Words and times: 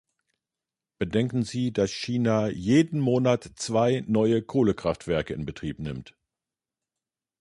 Bedenken 0.97 1.43
Sie, 1.43 1.71
dass 1.71 1.91
China 1.91 2.47
jeden 2.49 2.99
Monat 2.99 3.51
zwei 3.57 4.03
neue 4.07 4.41
Kohlekraftwerke 4.41 5.35
in 5.35 5.45
Betrieb 5.45 5.77
nimmt! 5.77 6.17